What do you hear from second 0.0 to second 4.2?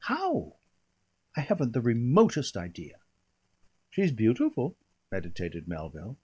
How? I haven't the remotest idea." "She's